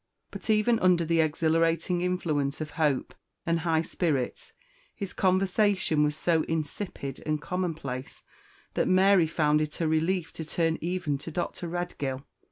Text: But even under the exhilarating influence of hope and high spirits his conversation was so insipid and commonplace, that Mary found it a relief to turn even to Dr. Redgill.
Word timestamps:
But 0.31 0.49
even 0.49 0.79
under 0.79 1.05
the 1.05 1.19
exhilarating 1.21 2.01
influence 2.01 2.59
of 2.59 2.71
hope 2.71 3.13
and 3.45 3.59
high 3.59 3.83
spirits 3.83 4.53
his 4.95 5.13
conversation 5.13 6.01
was 6.03 6.15
so 6.15 6.41
insipid 6.47 7.21
and 7.23 7.39
commonplace, 7.39 8.23
that 8.73 8.87
Mary 8.87 9.27
found 9.27 9.61
it 9.61 9.79
a 9.79 9.87
relief 9.87 10.33
to 10.33 10.43
turn 10.43 10.79
even 10.81 11.19
to 11.19 11.29
Dr. 11.29 11.67
Redgill. 11.67 12.25